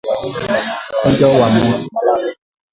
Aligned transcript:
Ugonjwa 1.07 1.27
wa 1.39 1.47
malale 1.93 2.31